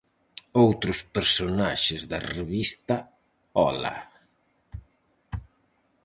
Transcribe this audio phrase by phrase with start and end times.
[0.63, 2.95] Outros personaxes da revista
[3.59, 3.95] "Hola!".